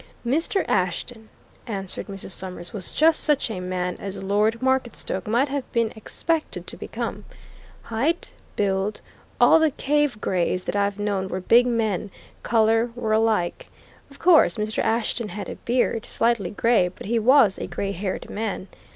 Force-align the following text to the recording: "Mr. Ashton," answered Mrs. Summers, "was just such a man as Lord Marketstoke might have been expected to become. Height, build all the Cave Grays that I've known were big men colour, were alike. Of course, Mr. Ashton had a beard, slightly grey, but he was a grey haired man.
"Mr. 0.25 0.65
Ashton," 0.67 1.29
answered 1.67 2.07
Mrs. 2.07 2.31
Summers, 2.31 2.73
"was 2.73 2.91
just 2.91 3.23
such 3.23 3.51
a 3.51 3.59
man 3.59 3.97
as 3.99 4.23
Lord 4.23 4.59
Marketstoke 4.59 5.27
might 5.27 5.47
have 5.49 5.71
been 5.71 5.93
expected 5.95 6.65
to 6.65 6.75
become. 6.75 7.23
Height, 7.83 8.33
build 8.55 8.99
all 9.39 9.59
the 9.59 9.69
Cave 9.69 10.19
Grays 10.19 10.63
that 10.63 10.75
I've 10.75 10.97
known 10.97 11.27
were 11.27 11.39
big 11.39 11.67
men 11.67 12.09
colour, 12.41 12.89
were 12.95 13.13
alike. 13.13 13.69
Of 14.09 14.17
course, 14.17 14.57
Mr. 14.57 14.79
Ashton 14.83 15.29
had 15.29 15.47
a 15.49 15.55
beard, 15.57 16.07
slightly 16.07 16.49
grey, 16.49 16.87
but 16.87 17.05
he 17.05 17.19
was 17.19 17.59
a 17.59 17.67
grey 17.67 17.91
haired 17.91 18.27
man. 18.27 18.69